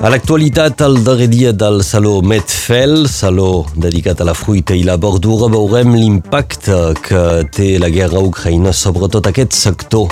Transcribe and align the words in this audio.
A 0.00 0.08
l'actualitat, 0.08 0.80
el 0.80 1.02
darrer 1.04 1.26
dia 1.28 1.50
del 1.52 1.82
Saló 1.84 2.22
Medfel, 2.24 3.02
saló 3.04 3.66
dedicat 3.76 4.22
a 4.22 4.24
la 4.24 4.32
fruita 4.32 4.72
i 4.72 4.80
la 4.80 4.94
verdura, 4.96 5.50
veurem 5.52 5.92
l'impacte 5.92 6.78
que 7.04 7.20
té 7.52 7.74
la 7.76 7.90
guerra 7.92 8.22
Ucraïna 8.24 8.72
sobre 8.72 9.10
tot 9.12 9.28
aquest 9.28 9.52
sector. 9.52 10.08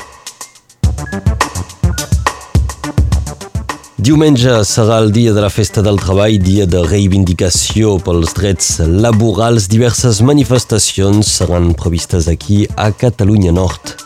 Diumenge 3.96 4.58
serà 4.68 5.00
el 5.00 5.08
dia 5.16 5.32
de 5.32 5.40
la 5.40 5.48
Festa 5.48 5.80
del 5.80 5.96
Treball, 6.04 6.36
dia 6.36 6.68
de 6.68 6.84
reivindicació 6.84 7.96
pels 8.04 8.36
drets 8.36 8.68
laborals. 8.84 9.70
Diverses 9.72 10.20
manifestacions 10.20 11.32
seran 11.40 11.72
previstes 11.72 12.28
aquí 12.28 12.66
a 12.76 12.92
Catalunya 12.92 13.56
Nord. 13.56 13.96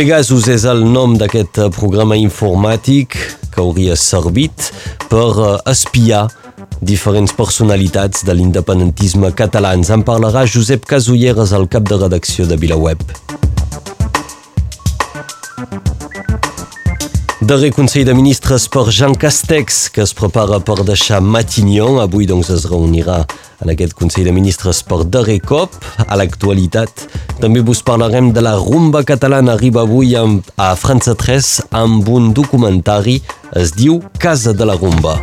Pegasus 0.00 0.46
és 0.48 0.62
el 0.64 0.78
nom 0.88 1.12
d'aquest 1.20 1.58
eh, 1.60 1.66
programa 1.76 2.16
informàtic 2.16 3.18
que 3.52 3.60
hauria 3.60 3.92
servit 4.00 4.70
per 5.10 5.26
eh, 5.28 5.50
espiar 5.68 6.22
diferents 6.80 7.34
personalitats 7.36 8.24
de 8.24 8.32
l'independentisme 8.38 9.28
català. 9.36 9.74
Ens 9.76 9.92
en 9.92 10.00
parlarà 10.08 10.46
Josep 10.48 10.88
Casulleres, 10.88 11.52
el 11.52 11.68
cap 11.68 11.84
de 11.92 12.00
redacció 12.00 12.48
de 12.48 12.56
VilaWeb. 12.56 13.04
Darrer 17.50 17.72
Consell 17.74 18.04
de 18.06 18.12
Ministres 18.14 18.68
per 18.70 18.84
Jean 18.94 19.16
Castex, 19.18 19.88
que 19.90 20.04
es 20.04 20.12
prepara 20.14 20.60
per 20.62 20.84
deixar 20.86 21.18
Matignon. 21.18 21.98
Avui 21.98 22.28
doncs 22.30 22.52
es 22.54 22.68
reunirà 22.70 23.24
en 23.58 23.72
aquest 23.74 23.96
Consell 23.98 24.28
de 24.30 24.36
Ministres 24.36 24.84
per 24.86 25.00
darrer 25.02 25.40
cop. 25.42 25.74
A 26.06 26.14
l'actualitat 26.14 27.08
també 27.42 27.66
vos 27.66 27.82
parlarem 27.82 28.30
de 28.30 28.46
la 28.46 28.54
rumba 28.54 29.02
catalana. 29.02 29.58
Arriba 29.58 29.82
avui 29.82 30.14
amb, 30.14 30.46
a 30.54 30.76
França 30.78 31.18
3 31.18 31.52
amb 31.82 32.06
un 32.06 32.30
documentari. 32.38 33.18
Es 33.58 33.74
diu 33.74 33.98
Casa 34.22 34.54
de 34.54 34.70
la 34.70 34.78
Rumba. 34.78 35.18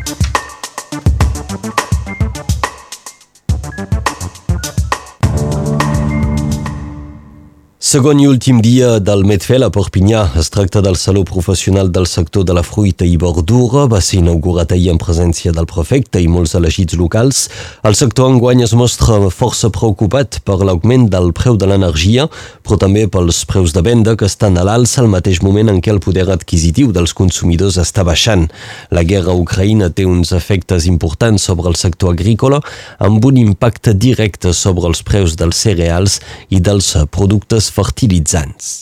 Segon 7.87 8.19
i 8.19 8.25
últim 8.27 8.57
dia 8.59 8.97
del 8.99 9.21
Medfel 9.23 9.63
a 9.63 9.69
Perpinyà. 9.71 10.25
Es 10.35 10.49
tracta 10.51 10.81
del 10.83 10.97
Saló 10.99 11.21
Professional 11.23 11.87
del 11.95 12.03
sector 12.03 12.43
de 12.43 12.51
la 12.51 12.63
fruita 12.67 13.05
i 13.07 13.13
verdura. 13.15 13.85
Va 13.87 14.01
ser 14.03 14.17
inaugurat 14.17 14.73
ahir 14.75 14.89
en 14.91 14.97
presència 14.99 15.53
del 15.55 15.69
prefecte 15.71 16.19
i 16.19 16.27
molts 16.27 16.51
elegits 16.59 16.97
locals. 16.99 17.45
El 17.87 17.95
sector 17.95 18.27
enguany 18.27 18.65
es 18.65 18.73
mostra 18.75 19.21
força 19.31 19.69
preocupat 19.71 20.41
per 20.43 20.57
l'augment 20.67 21.05
del 21.13 21.31
preu 21.31 21.55
de 21.55 21.69
l'energia, 21.71 22.25
però 22.59 22.75
també 22.81 23.05
pels 23.07 23.39
preus 23.47 23.71
de 23.71 23.85
venda 23.87 24.17
que 24.19 24.27
estan 24.27 24.59
a 24.59 24.67
l'alça 24.67 24.99
al 24.99 25.07
mateix 25.07 25.39
moment 25.39 25.71
en 25.71 25.79
què 25.79 25.95
el 25.95 26.03
poder 26.03 26.27
adquisitiu 26.35 26.91
dels 26.91 27.15
consumidors 27.15 27.79
està 27.79 28.03
baixant. 28.03 28.49
La 28.91 29.05
guerra 29.07 29.31
a 29.31 29.39
Ucraïna 29.39 29.93
té 29.95 30.03
uns 30.03 30.35
efectes 30.35 30.89
importants 30.91 31.47
sobre 31.47 31.71
el 31.71 31.79
sector 31.79 32.17
agrícola, 32.19 32.59
amb 32.99 33.31
un 33.31 33.39
impacte 33.45 33.95
directe 33.95 34.51
sobre 34.51 34.91
els 34.91 35.05
preus 35.07 35.39
dels 35.39 35.63
cereals 35.63 36.19
i 36.51 36.59
dels 36.59 36.91
productes 37.15 37.71
fertilitzants. 37.77 38.75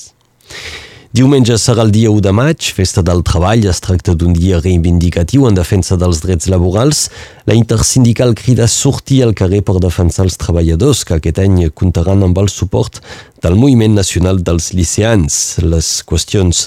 Diumenge 1.16 1.56
serà 1.56 1.86
el 1.86 1.94
dia 1.96 2.10
1 2.12 2.20
de 2.26 2.32
maig, 2.36 2.66
festa 2.76 3.00
del 3.06 3.22
treball. 3.24 3.64
Es 3.72 3.80
tracta 3.80 4.18
d'un 4.20 4.34
dia 4.36 4.58
reivindicatiu 4.60 5.46
en 5.48 5.56
defensa 5.56 5.96
dels 5.96 6.20
drets 6.20 6.50
laborals. 6.52 7.06
La 7.48 7.56
intersindical 7.56 8.34
crida 8.36 8.66
a 8.66 8.72
sortir 8.72 9.22
al 9.24 9.32
carrer 9.32 9.62
per 9.64 9.78
defensar 9.80 10.26
els 10.26 10.36
treballadors 10.42 11.06
que 11.08 11.16
aquest 11.16 11.40
any 11.40 11.70
comptaran 11.72 12.26
amb 12.28 12.42
el 12.44 12.52
suport 12.52 13.00
del 13.46 13.56
Moviment 13.56 13.96
Nacional 13.96 14.42
dels 14.44 14.74
Liceans. 14.76 15.38
Les 15.64 15.94
qüestions 16.04 16.66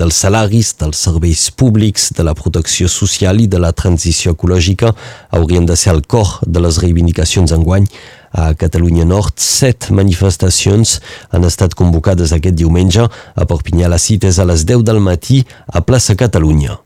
dels 0.00 0.16
salaris, 0.24 0.72
dels 0.80 0.96
serveis 0.96 1.50
públics, 1.52 2.08
de 2.16 2.24
la 2.24 2.32
protecció 2.32 2.88
social 2.88 3.42
i 3.44 3.50
de 3.52 3.60
la 3.60 3.74
transició 3.76 4.32
ecològica 4.32 4.94
haurien 5.36 5.68
de 5.68 5.76
ser 5.76 5.92
el 5.92 6.06
cor 6.08 6.38
de 6.46 6.64
les 6.64 6.80
reivindicacions 6.80 7.52
enguany 7.52 7.84
a 8.30 8.52
Catalunya 8.54 9.04
Nord, 9.04 9.38
set 9.42 9.90
manifestacions 9.94 10.98
han 11.34 11.46
estat 11.48 11.74
convocades 11.78 12.34
aquest 12.36 12.58
diumenge. 12.58 13.08
A 13.34 13.48
Perpinyà 13.48 13.90
la 13.90 13.98
cita 13.98 14.30
és 14.30 14.38
a 14.38 14.46
les 14.48 14.66
10 14.68 14.86
del 14.86 15.02
matí 15.02 15.44
a 15.66 15.82
plaça 15.82 16.16
Catalunya. 16.18 16.78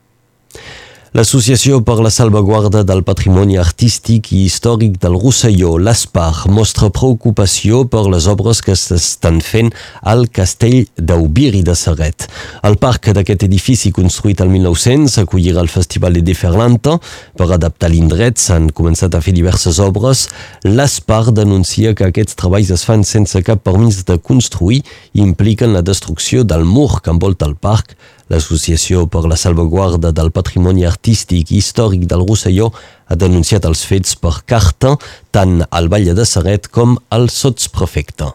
L'Associació 1.15 1.77
per 1.79 2.01
la 2.03 2.09
Salvaguarda 2.11 2.81
del 2.83 2.99
Patrimoni 3.07 3.55
Artístic 3.55 4.33
i 4.35 4.41
Històric 4.49 4.97
del 4.99 5.13
Rosselló, 5.15 5.77
l'ASPAR, 5.79 6.49
mostra 6.51 6.89
preocupació 6.91 7.85
per 7.87 8.01
les 8.11 8.25
obres 8.27 8.59
que 8.59 8.73
s'estan 8.75 9.37
fent 9.39 9.69
al 10.03 10.25
castell 10.27 10.81
d'Aubiri 10.99 11.61
de 11.63 11.75
Serret. 11.79 12.25
El 12.67 12.75
parc 12.81 13.13
d'aquest 13.15 13.45
edifici 13.47 13.93
construït 13.95 14.43
al 14.43 14.51
1900 14.51 15.15
acollirà 15.21 15.63
el 15.63 15.71
Festival 15.71 16.19
de 16.19 16.35
Ferlanta. 16.35 16.97
Per 17.39 17.47
adaptar 17.47 17.93
l'indret 17.93 18.35
s'han 18.43 18.67
començat 18.75 19.15
a 19.15 19.23
fer 19.23 19.37
diverses 19.39 19.79
obres. 19.79 20.25
L'ASPAR 20.67 21.31
denuncia 21.31 21.95
que 21.95 22.09
aquests 22.09 22.35
treballs 22.43 22.73
es 22.75 22.83
fan 22.83 23.07
sense 23.07 23.39
cap 23.47 23.63
permís 23.63 24.03
de 24.03 24.19
construir 24.19 24.83
i 25.13 25.23
impliquen 25.23 25.79
la 25.79 25.85
destrucció 25.93 26.43
del 26.43 26.67
mur 26.67 26.99
que 26.99 27.15
envolta 27.15 27.47
el 27.47 27.55
parc. 27.55 27.95
L'Associació 28.29 29.05
per 29.05 29.25
la 29.29 29.37
Salvaguarda 29.37 30.09
del 30.15 30.31
Patrimoni 30.33 30.87
Artístic 30.89 31.51
i 31.51 31.59
Històric 31.59 32.07
del 32.09 32.25
Rosselló 32.25 32.71
ha 33.05 33.19
denunciat 33.21 33.67
els 33.69 33.85
fets 33.85 34.15
per 34.17 34.39
carta 34.49 34.95
tant 35.35 35.59
al 35.69 35.91
Valle 35.93 36.17
de 36.17 36.25
Serret 36.25 36.71
com 36.73 36.97
al 37.13 37.29
sotsprefecte. 37.29 38.31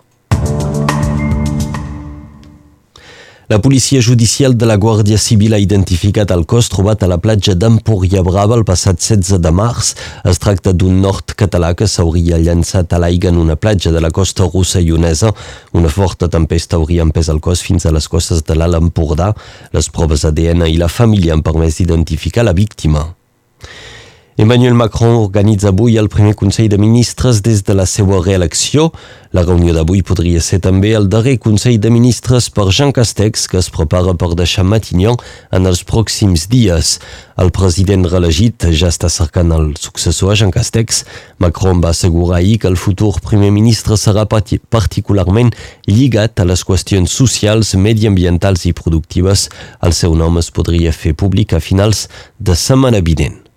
La 3.50 3.58
policia 3.58 4.00
judicial 4.00 4.56
de 4.56 4.64
la 4.64 4.76
Guàrdia 4.78 5.16
Civil 5.18 5.56
ha 5.56 5.58
identificat 5.58 6.30
el 6.30 6.44
cos 6.46 6.68
trobat 6.70 7.00
a 7.02 7.08
la 7.10 7.16
platja 7.18 7.56
d'Empúria 7.58 8.22
Brava 8.22 8.54
el 8.54 8.62
passat 8.62 9.00
16 9.02 9.40
de 9.42 9.50
març. 9.50 9.88
Es 10.30 10.38
tracta 10.38 10.70
d'un 10.70 11.00
nord 11.02 11.34
català 11.34 11.72
que 11.74 11.88
s'hauria 11.90 12.38
llançat 12.38 12.94
a 12.94 13.00
l'aigua 13.02 13.32
en 13.34 13.40
una 13.42 13.58
platja 13.58 13.90
de 13.90 13.98
la 13.98 14.12
costa 14.14 14.46
russa 14.46 14.78
i 14.78 14.92
unesa. 14.94 15.32
Una 15.74 15.90
forta 15.90 16.30
tempesta 16.30 16.78
hauria 16.78 17.02
empès 17.02 17.26
el 17.34 17.42
cos 17.42 17.64
fins 17.66 17.90
a 17.90 17.90
les 17.90 18.06
costes 18.06 18.46
de 18.46 18.54
l'Alt 18.54 18.78
Empordà. 18.78 19.32
Les 19.74 19.90
proves 19.90 20.22
ADN 20.30 20.68
i 20.70 20.78
la 20.78 20.86
família 20.86 21.34
han 21.34 21.42
permès 21.42 21.82
identificar 21.82 22.46
la 22.46 22.54
víctima. 22.54 23.08
Emmanuel 24.40 24.72
Macron 24.72 25.16
organitza 25.16 25.68
avui 25.68 25.98
el 25.98 26.08
primer 26.08 26.32
Consell 26.34 26.70
de 26.72 26.78
Ministres 26.78 27.42
des 27.44 27.60
de 27.62 27.74
la 27.74 27.84
seva 27.84 28.22
reelecció. 28.24 28.86
La 29.36 29.42
reunió 29.44 29.74
d'avui 29.76 30.00
podria 30.00 30.40
ser 30.40 30.62
també 30.64 30.94
el 30.96 31.10
darrer 31.12 31.34
Consell 31.44 31.76
de 31.76 31.90
Ministres 31.92 32.46
per 32.48 32.70
Jean 32.72 32.88
Castex, 32.96 33.44
que 33.52 33.58
es 33.60 33.68
prepara 33.68 34.14
per 34.16 34.30
deixar 34.32 34.64
Matignon 34.64 35.18
en 35.52 35.68
els 35.68 35.82
pròxims 35.84 36.46
dies. 36.48 36.94
El 37.36 37.52
president 37.52 38.08
reelegit 38.08 38.64
ja 38.72 38.88
està 38.88 39.10
cercant 39.12 39.52
el 39.52 39.74
successor 39.76 40.32
a 40.32 40.38
Jean 40.40 40.56
Castex. 40.56 41.04
Macron 41.36 41.84
va 41.84 41.92
assegurar 41.92 42.38
ahir 42.38 42.56
que 42.64 42.72
el 42.72 42.80
futur 42.80 43.12
primer 43.20 43.52
ministre 43.52 44.00
serà 44.00 44.24
particularment 44.24 45.52
lligat 45.84 46.40
a 46.40 46.48
les 46.48 46.64
qüestions 46.64 47.12
socials, 47.12 47.74
mediambientals 47.76 48.64
i 48.64 48.72
productives. 48.72 49.50
El 49.84 49.92
seu 49.92 50.16
nom 50.16 50.40
es 50.40 50.48
podria 50.48 50.96
fer 50.96 51.12
públic 51.12 51.52
a 51.52 51.60
finals 51.60 52.06
de 52.40 52.56
setmana 52.56 53.04
vinent. 53.04 53.49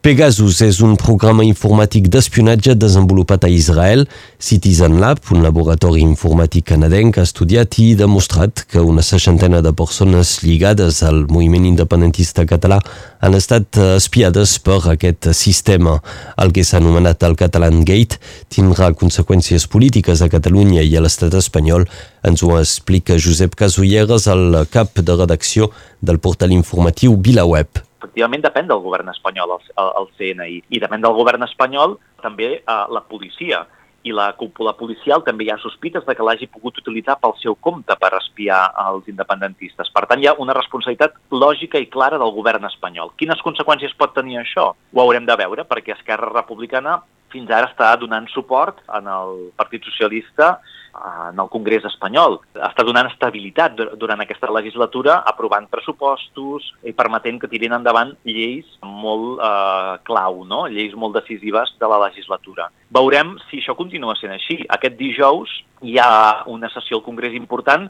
Pegasus 0.00 0.62
és 0.64 0.78
un 0.80 0.94
programa 0.96 1.44
informàtic 1.44 2.06
d'espionatge 2.08 2.72
desenvolupat 2.72 3.42
a 3.44 3.50
Israel. 3.52 4.06
Citizen 4.40 4.94
Lab, 4.96 5.18
un 5.28 5.42
laboratori 5.44 6.00
informàtic 6.00 6.70
canadenc, 6.70 7.18
ha 7.18 7.26
estudiat 7.28 7.76
i 7.82 7.90
demostrat 7.98 8.62
que 8.72 8.80
una 8.80 9.04
seixantena 9.04 9.60
de 9.60 9.74
persones 9.76 10.38
lligades 10.40 11.02
al 11.04 11.26
moviment 11.28 11.66
independentista 11.68 12.46
català 12.48 12.78
han 13.20 13.36
estat 13.36 13.76
espiades 13.98 14.56
per 14.64 14.78
aquest 14.94 15.28
sistema. 15.36 15.98
El 16.40 16.56
que 16.56 16.64
s'ha 16.64 16.80
anomenat 16.80 17.28
el 17.28 17.36
Catalan 17.36 17.84
Gate 17.84 18.16
tindrà 18.48 18.88
conseqüències 18.96 19.68
polítiques 19.68 20.24
a 20.24 20.30
Catalunya 20.32 20.80
i 20.80 20.96
a 20.96 21.04
l'estat 21.04 21.36
espanyol. 21.36 21.84
Ens 22.24 22.40
ho 22.40 22.56
explica 22.56 23.20
Josep 23.20 23.52
Casulleres, 23.52 24.32
el 24.32 24.62
cap 24.72 24.96
de 24.96 25.20
redacció 25.20 25.68
del 26.00 26.24
portal 26.24 26.56
informatiu 26.56 27.20
VilaWeb 27.20 27.84
efectivament 28.00 28.46
depèn 28.46 28.70
del 28.70 28.80
govern 28.84 29.12
espanyol, 29.12 29.58
el, 29.60 29.92
el 30.00 30.08
CNI, 30.16 30.62
i 30.72 30.80
depèn 30.82 31.04
del 31.04 31.16
govern 31.16 31.44
espanyol 31.46 31.98
també 32.24 32.56
eh, 32.58 32.80
la 32.90 33.04
policia 33.06 33.66
i 34.02 34.14
la 34.16 34.30
cúpula 34.32 34.72
policial 34.78 35.20
també 35.26 35.44
hi 35.44 35.50
ha 35.52 35.58
sospites 35.60 36.06
de 36.06 36.14
que 36.16 36.24
l'hagi 36.24 36.48
pogut 36.48 36.78
utilitzar 36.80 37.18
pel 37.20 37.34
seu 37.42 37.56
compte 37.66 37.96
per 38.00 38.14
espiar 38.16 38.62
els 38.86 39.08
independentistes. 39.12 39.90
Per 39.92 40.06
tant, 40.08 40.22
hi 40.22 40.28
ha 40.30 40.38
una 40.40 40.56
responsabilitat 40.56 41.18
lògica 41.30 41.80
i 41.80 41.90
clara 41.92 42.18
del 42.20 42.32
govern 42.32 42.64
espanyol. 42.70 43.12
Quines 43.20 43.44
conseqüències 43.44 43.96
pot 44.00 44.14
tenir 44.16 44.40
això? 44.40 44.70
Ho 44.72 45.02
haurem 45.04 45.28
de 45.28 45.36
veure, 45.36 45.68
perquè 45.68 45.92
Esquerra 45.98 46.32
Republicana 46.32 47.02
fins 47.30 47.52
ara 47.52 47.68
està 47.68 47.92
donant 48.00 48.26
suport 48.32 48.80
en 48.96 49.06
el 49.06 49.36
Partit 49.60 49.84
Socialista 49.86 50.56
en 50.94 51.38
el 51.38 51.48
Congrés 51.52 51.84
espanyol. 51.88 52.38
Està 52.54 52.84
donant 52.86 53.08
estabilitat 53.10 53.78
durant 54.00 54.22
aquesta 54.22 54.50
legislatura, 54.52 55.20
aprovant 55.30 55.68
pressupostos 55.70 56.70
i 56.86 56.94
permetent 56.96 57.40
que 57.40 57.50
tirin 57.52 57.76
endavant 57.76 58.14
lleis 58.28 58.68
molt 58.82 59.40
eh, 59.40 59.96
clau, 60.08 60.44
no? 60.48 60.66
lleis 60.68 60.94
molt 60.94 61.16
decisives 61.20 61.74
de 61.80 61.90
la 61.90 62.00
legislatura. 62.06 62.70
Veurem 62.90 63.36
si 63.48 63.60
això 63.62 63.76
continua 63.78 64.16
sent 64.18 64.34
així. 64.34 64.60
Aquest 64.68 64.98
dijous 64.98 65.60
hi 65.86 65.96
ha 65.98 66.44
una 66.50 66.70
sessió 66.72 66.98
al 66.98 67.06
Congrés 67.06 67.36
important 67.38 67.88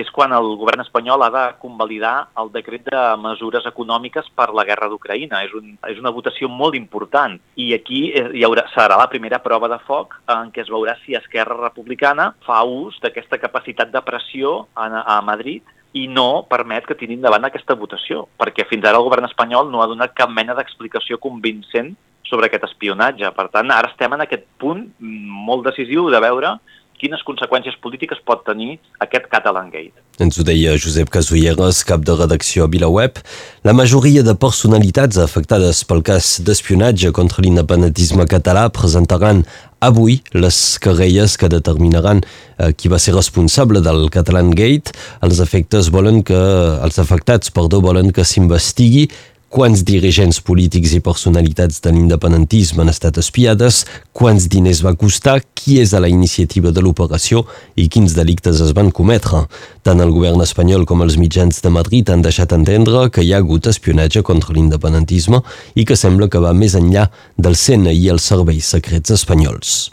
que 0.00 0.06
és 0.06 0.12
quan 0.16 0.32
el 0.32 0.46
govern 0.56 0.80
espanyol 0.80 1.20
ha 1.26 1.30
de 1.34 1.42
convalidar 1.60 2.30
el 2.40 2.48
decret 2.54 2.86
de 2.88 3.00
mesures 3.20 3.66
econòmiques 3.68 4.30
per 4.36 4.48
la 4.56 4.64
guerra 4.64 4.88
d'Ucraïna. 4.88 5.42
És, 5.44 5.52
un, 5.52 5.74
és 5.90 6.00
una 6.00 6.12
votació 6.14 6.48
molt 6.48 6.78
important 6.78 7.36
i 7.60 7.74
aquí 7.76 8.06
eh, 8.16 8.30
hi 8.38 8.46
haurà, 8.46 8.64
serà 8.72 8.96
la 8.96 9.10
primera 9.12 9.42
prova 9.44 9.68
de 9.68 9.76
foc 9.84 10.16
en 10.32 10.48
què 10.54 10.64
es 10.64 10.72
veurà 10.72 10.96
si 11.02 11.18
Esquerra 11.18 11.58
Republicana 11.60 12.30
fa 12.46 12.62
ús 12.64 12.96
d'aquesta 13.04 13.40
capacitat 13.42 13.92
de 13.92 14.00
pressió 14.06 14.70
a, 14.72 14.88
a 14.88 15.20
Madrid 15.26 15.68
i 15.92 16.06
no 16.08 16.46
permet 16.48 16.86
que 16.86 16.96
tirin 16.96 17.18
endavant 17.18 17.44
aquesta 17.44 17.76
votació, 17.76 18.24
perquè 18.40 18.64
fins 18.70 18.86
ara 18.86 19.00
el 19.02 19.04
govern 19.04 19.26
espanyol 19.26 19.68
no 19.68 19.82
ha 19.82 19.90
donat 19.90 20.14
cap 20.16 20.30
mena 20.32 20.54
d'explicació 20.56 21.18
convincent 21.20 21.92
sobre 22.30 22.46
aquest 22.46 22.68
espionatge. 22.70 23.28
Per 23.34 23.48
tant, 23.52 23.72
ara 23.74 23.90
estem 23.90 24.14
en 24.14 24.22
aquest 24.24 24.46
punt 24.62 24.86
molt 25.00 25.66
decisiu 25.66 26.06
de 26.14 26.20
veure 26.22 26.54
quines 27.00 27.22
conseqüències 27.26 27.78
polítiques 27.82 28.20
pot 28.26 28.44
tenir 28.46 28.76
aquest 29.00 29.26
Catalan 29.32 29.70
Gate. 29.72 29.96
Ens 30.20 30.36
ho 30.36 30.44
deia 30.44 30.76
Josep 30.76 31.08
Casulleres, 31.12 31.80
cap 31.88 32.04
de 32.04 32.14
redacció 32.18 32.66
a 32.66 32.70
VilaWeb. 32.70 33.22
La 33.64 33.72
majoria 33.76 34.22
de 34.26 34.34
personalitats 34.36 35.16
afectades 35.22 35.80
pel 35.88 36.04
cas 36.04 36.36
d'espionatge 36.44 37.12
contra 37.16 37.44
l'independentisme 37.44 38.28
català 38.28 38.68
presentaran 38.68 39.42
avui 39.80 40.18
les 40.36 40.60
querelles 40.78 41.38
que 41.40 41.48
determinaran 41.48 42.20
eh, 42.20 42.70
qui 42.76 42.92
va 42.92 43.00
ser 43.00 43.16
responsable 43.16 43.80
del 43.80 44.10
Catalan 44.12 44.52
Gate. 44.52 44.92
Els 45.24 45.40
efectes 45.40 45.88
volen 45.88 46.20
que 46.22 46.36
els 46.36 47.00
afectats, 47.00 47.48
perdó, 47.50 47.80
volen 47.80 48.12
que 48.12 48.26
s'investigui 48.28 49.08
quants 49.50 49.82
dirigents 49.82 50.38
polítics 50.46 50.92
i 50.94 51.00
personalitats 51.02 51.82
de 51.82 51.90
l'independentisme 51.90 52.84
han 52.84 52.92
estat 52.92 53.18
espiades, 53.18 53.82
quants 54.14 54.46
diners 54.52 54.84
va 54.86 54.94
costar, 54.94 55.40
qui 55.58 55.80
és 55.82 55.92
a 55.92 56.00
la 56.00 56.08
iniciativa 56.08 56.70
de 56.70 56.84
l'operació 56.84 57.42
i 57.74 57.88
quins 57.90 58.14
delictes 58.14 58.62
es 58.62 58.72
van 58.78 58.92
cometre. 58.94 59.44
Tant 59.82 60.00
el 60.00 60.14
govern 60.14 60.40
espanyol 60.46 60.86
com 60.86 61.02
els 61.02 61.18
mitjans 61.18 61.60
de 61.64 61.74
Madrid 61.74 62.10
han 62.14 62.22
deixat 62.22 62.54
entendre 62.54 63.08
que 63.10 63.26
hi 63.26 63.34
ha 63.34 63.42
hagut 63.42 63.66
espionatge 63.66 64.22
contra 64.22 64.54
l'independentisme 64.54 65.42
i 65.74 65.84
que 65.84 65.98
sembla 65.98 66.30
que 66.30 66.42
va 66.42 66.54
més 66.54 66.78
enllà 66.78 67.08
del 67.36 67.58
CNI 67.58 67.96
i 67.98 68.12
els 68.14 68.30
serveis 68.30 68.70
secrets 68.76 69.18
espanyols. 69.18 69.90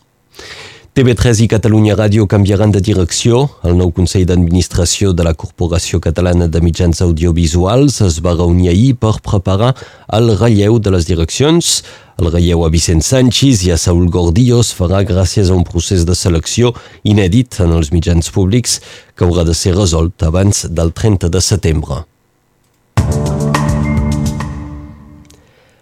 TV3 0.98 1.44
i 1.44 1.46
Catalunya 1.46 1.94
Ràdio 1.94 2.24
canviaran 2.26 2.72
de 2.74 2.80
direcció. 2.82 3.44
El 3.62 3.76
nou 3.78 3.92
Consell 3.94 4.24
d'Administració 4.26 5.12
de 5.14 5.28
la 5.28 5.36
Corporació 5.38 6.00
Catalana 6.02 6.48
de 6.50 6.58
Mitjans 6.66 7.04
Audiovisuals 7.06 8.00
es 8.02 8.18
va 8.26 8.34
reunir 8.34 8.72
ahir 8.72 8.96
per 8.98 9.12
preparar 9.22 9.76
el 10.18 10.34
relleu 10.40 10.80
de 10.82 10.96
les 10.98 11.06
direccions. 11.06 11.84
El 12.18 12.32
relleu 12.34 12.66
a 12.66 12.72
Vicent 12.74 13.06
Sánchez 13.06 13.68
i 13.68 13.76
a 13.76 13.78
Saúl 13.78 14.10
Gordillo 14.10 14.64
es 14.66 14.74
farà 14.74 15.06
gràcies 15.06 15.54
a 15.54 15.60
un 15.62 15.70
procés 15.70 16.02
de 16.02 16.18
selecció 16.18 16.74
inèdit 17.06 17.62
en 17.62 17.78
els 17.78 17.94
mitjans 17.94 18.34
públics 18.34 18.80
que 19.14 19.30
haurà 19.30 19.46
de 19.46 19.54
ser 19.54 19.78
resolt 19.78 20.26
abans 20.26 20.66
del 20.66 20.98
30 20.98 21.30
de 21.30 21.46
setembre. 21.46 22.08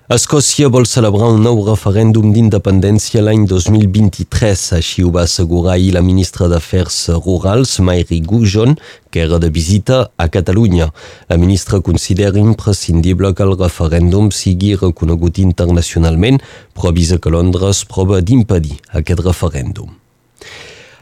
Escòcia 0.06 0.68
vol 0.70 0.84
celebrar 0.86 1.32
un 1.34 1.40
nou 1.42 1.64
referèndum 1.66 2.28
d'independència 2.30 3.24
l'any 3.26 3.48
2023, 3.50 4.66
així 4.78 5.02
ho 5.02 5.10
va 5.10 5.24
assegurar 5.26 5.72
ahir 5.74 5.96
la 5.96 6.04
ministra 6.06 6.46
d'Afers 6.46 7.00
Rurals, 7.24 7.80
Mairi 7.82 8.20
Gujon, 8.22 8.76
que 9.10 9.24
era 9.24 9.40
de 9.42 9.50
visita 9.50 10.12
a 10.22 10.28
Catalunya. 10.30 10.92
La 11.26 11.40
ministra 11.42 11.82
considera 11.82 12.38
imprescindible 12.38 13.34
que 13.34 13.50
el 13.50 13.58
referèndum 13.58 14.30
sigui 14.30 14.76
reconegut 14.78 15.42
internacionalment, 15.42 16.38
però 16.78 16.94
avisa 16.94 17.18
que 17.18 17.34
Londres 17.34 17.82
prova 17.90 18.22
d'impedir 18.22 18.78
aquest 18.94 19.26
referèndum. 19.26 19.90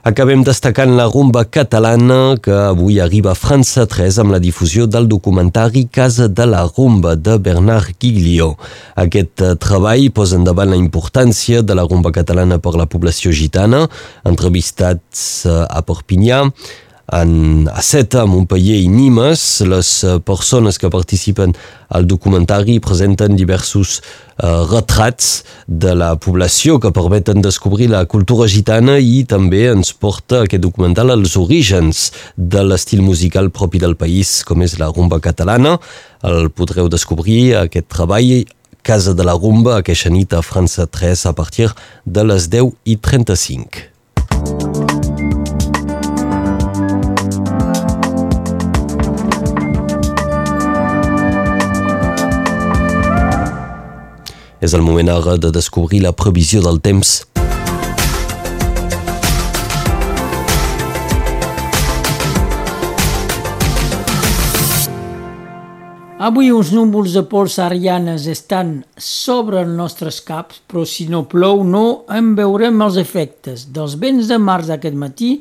Acabem 0.04 0.42
destacant 0.44 0.98
la 0.98 1.06
rumba 1.08 1.46
catalana 1.48 2.36
que 2.44 2.52
avui 2.52 2.98
arriba 3.00 3.32
a 3.32 3.40
França 3.40 3.86
3 3.88 4.18
amb 4.20 4.34
la 4.36 4.40
difusió 4.44 4.84
del 4.84 5.08
documentari 5.08 5.86
Casa 5.88 6.28
de 6.28 6.44
la 6.44 6.66
Rumba 6.68 7.14
de 7.16 7.38
Bernard 7.40 7.96
Giglio. 8.04 8.58
Aquest 9.00 9.40
eh, 9.40 9.54
treball 9.56 10.10
posa 10.12 10.36
endavant 10.36 10.74
la 10.74 10.76
importància 10.76 11.64
de 11.64 11.80
la 11.80 11.88
rumba 11.88 12.12
catalana 12.12 12.60
per 12.60 12.76
la 12.76 12.84
població 12.84 13.32
gitana, 13.32 13.86
entrevistats 14.28 15.46
eh, 15.48 15.56
a 15.72 15.80
Perpinyà, 15.88 16.50
en, 17.12 17.68
a 17.68 17.82
Seta, 17.82 18.26
Montpellier 18.26 18.80
i 18.84 18.88
Nimes. 18.88 19.62
Les 19.68 19.92
eh, 20.04 20.20
persones 20.24 20.80
que 20.80 20.90
participen 20.90 21.54
al 21.94 22.08
documentari 22.08 22.80
presenten 22.82 23.36
diversos 23.38 24.00
uh, 24.42 24.64
retrats 24.72 25.44
de 25.68 25.92
la 25.94 26.16
població 26.18 26.80
que 26.82 26.90
permeten 26.90 27.44
descobrir 27.46 27.92
la 27.92 28.02
cultura 28.10 28.48
gitana 28.50 28.96
i 28.98 29.22
també 29.30 29.68
ens 29.70 29.94
porta 29.94 30.42
aquest 30.42 30.64
documental 30.64 31.14
als 31.14 31.36
orígens 31.38 32.08
de 32.36 32.66
l'estil 32.66 33.06
musical 33.06 33.52
propi 33.54 33.84
del 33.84 33.94
país, 33.94 34.40
com 34.42 34.66
és 34.66 34.80
la 34.82 34.90
rumba 34.90 35.22
catalana. 35.22 35.78
El 36.26 36.50
podreu 36.50 36.90
descobrir 36.90 37.54
aquest 37.62 37.92
treball 37.94 38.42
Casa 38.84 39.14
de 39.14 39.24
la 39.24 39.38
Rumba, 39.38 39.78
aquesta 39.80 40.10
nit 40.12 40.34
a 40.36 40.42
França 40.44 40.84
3 40.92 41.30
a 41.30 41.32
partir 41.38 41.70
de 42.04 42.26
les 42.28 42.50
10 42.52 42.74
i 42.84 42.98
35. 42.98 43.93
És 54.64 54.72
el 54.72 54.84
moment 54.86 55.10
ara 55.12 55.34
de 55.36 55.50
descobrir 55.52 56.00
la 56.06 56.14
previsió 56.16 56.62
del 56.64 56.78
temps. 56.80 57.10
Avui 66.24 66.54
uns 66.56 66.70
núvols 66.72 67.18
de 67.18 67.26
pols 67.28 67.58
arianes 67.60 68.30
estan 68.32 68.78
sobre 68.96 69.60
els 69.66 69.76
nostres 69.76 70.22
caps, 70.24 70.62
però 70.64 70.86
si 70.88 71.10
no 71.12 71.26
plou 71.28 71.66
no 71.68 72.06
en 72.08 72.32
veurem 72.40 72.80
els 72.86 72.96
efectes. 73.02 73.68
Dels 73.76 73.98
vents 74.00 74.32
de 74.32 74.40
març 74.40 74.72
d'aquest 74.72 74.96
matí 74.96 75.34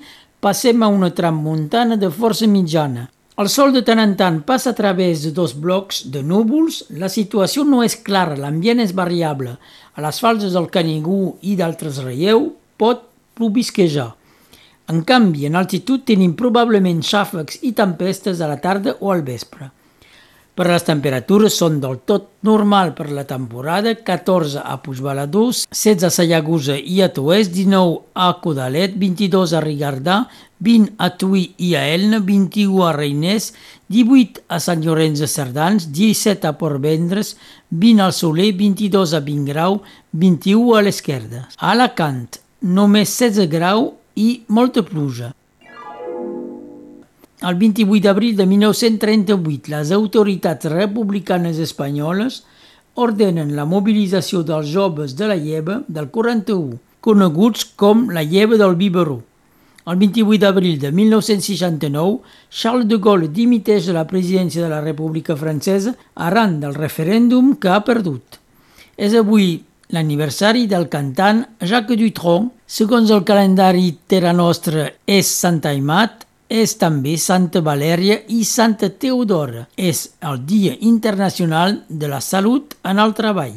passem 0.43 0.83
a 0.83 0.91
una 0.91 1.15
tramuntana 1.15 1.95
de 1.95 2.11
força 2.11 2.51
mitjana. 2.51 3.07
El 3.41 3.49
sol 3.49 3.71
de 3.73 3.81
tant 3.81 4.01
en 4.03 4.11
tant 4.13 4.43
passa 4.45 4.75
a 4.75 4.77
través 4.77 5.23
de 5.25 5.31
dos 5.33 5.55
blocs 5.57 6.03
de 6.13 6.21
núvols. 6.21 6.83
La 7.01 7.09
situació 7.09 7.65
no 7.65 7.81
és 7.81 7.95
clara, 7.97 8.37
l'ambient 8.37 8.83
és 8.85 8.93
variable. 8.93 9.55
A 9.97 10.05
les 10.05 10.19
falses 10.21 10.53
del 10.53 10.69
Canigú 10.75 11.39
i 11.41 11.57
d'altres 11.57 12.03
relleu 12.05 12.51
pot 12.77 13.07
provisquejar. 13.39 14.11
En 14.93 15.01
canvi, 15.09 15.47
en 15.49 15.57
altitud 15.57 16.05
tenim 16.05 16.35
probablement 16.37 17.01
xàfecs 17.01 17.63
i 17.65 17.73
tempestes 17.73 18.43
a 18.43 18.51
la 18.51 18.59
tarda 18.61 18.99
o 19.01 19.15
al 19.15 19.25
vespre. 19.25 19.71
Per 20.53 20.67
les 20.69 20.85
temperatures 20.85 21.55
són 21.57 21.79
del 21.81 21.95
tot 22.05 22.27
normal 22.45 22.91
per 22.93 23.07
la 23.09 23.23
temporada, 23.25 23.95
14 24.05 24.61
a 24.61 24.75
Puigbaladús, 24.85 25.63
16 25.73 26.05
a 26.05 26.11
Sallagusa 26.13 26.77
i 26.77 26.99
a 27.01 27.09
Toès, 27.09 27.49
19 27.55 27.95
a 28.13 28.27
Codalet, 28.43 28.99
22 29.01 29.57
a 29.57 29.63
Rigardà, 29.65 30.19
20 30.61 30.93
a 31.01 31.09
Tuí 31.17 31.47
i 31.57 31.73
a 31.73 31.87
Elna, 31.95 32.21
21 32.21 32.85
a 32.85 32.93
Reiners, 32.99 33.49
18 33.89 34.45
a 34.53 34.61
Sant 34.61 34.85
Llorenç 34.85 35.25
de 35.25 35.33
Cerdans, 35.33 35.89
17 35.89 36.45
a 36.45 36.53
Port 36.61 36.85
Vendres, 36.85 37.33
20 37.73 38.05
al 38.05 38.13
Soler, 38.13 38.53
22 38.61 39.17
a 39.17 39.25
Vingrau, 39.25 39.81
21 40.13 40.77
a 40.77 40.85
l'Esquerda. 40.85 41.47
A 41.57 41.73
Alacant, 41.73 42.27
només 42.61 43.09
16 43.09 43.49
grau 43.49 43.95
i 44.21 44.43
molta 44.53 44.85
pluja. 44.85 45.33
El 47.43 47.57
28 47.59 48.05
d'abril 48.05 48.37
de 48.39 48.45
1938, 48.47 49.71
les 49.73 49.91
autoritats 49.91 50.69
republicanes 50.71 51.59
espanyoles 51.59 52.45
ordenen 52.95 53.57
la 53.57 53.65
mobilització 53.67 54.45
dels 54.47 54.71
joves 54.71 55.17
de 55.19 55.27
la 55.27 55.35
lleva 55.35 55.81
del 55.89 56.07
41, 56.15 56.79
coneguts 57.03 57.67
com 57.75 58.07
la 58.15 58.23
lleva 58.23 58.61
del 58.61 58.77
biberó. 58.79 59.19
El 59.91 59.99
28 59.99 60.39
d'abril 60.45 60.79
de 60.79 60.93
1969, 60.95 62.21
Charles 62.49 62.87
de 62.87 63.03
Gaulle 63.03 63.35
dimiteix 63.35 63.91
de 63.91 63.99
la 63.99 64.07
presidència 64.07 64.63
de 64.63 64.71
la 64.71 64.81
República 64.81 65.35
Francesa 65.35 65.97
arran 66.15 66.61
del 66.63 66.79
referèndum 66.79 67.57
que 67.59 67.75
ha 67.75 67.83
perdut. 67.83 68.39
És 68.95 69.19
avui 69.19 69.57
l'aniversari 69.91 70.69
del 70.71 70.87
cantant 70.87 71.43
Jacques 71.59 71.99
Dutronc. 71.99 72.53
Segons 72.71 73.11
el 73.11 73.27
calendari 73.27 73.97
Terra 74.07 74.31
Nostra 74.33 74.93
és 75.11 75.27
Sant 75.27 75.65
Aimat, 75.67 76.23
és 76.53 76.77
també 76.77 77.17
Santa 77.17 77.63
Valèria 77.65 78.19
i 78.29 78.45
Santa 78.45 78.91
Teodora. 78.93 79.65
És 79.77 80.05
el 80.21 80.43
Dia 80.47 80.77
Internacional 80.81 81.81
de 81.89 82.13
la 82.13 82.21
Salut 82.21 82.77
en 82.85 83.01
el 83.01 83.17
Treball. 83.17 83.57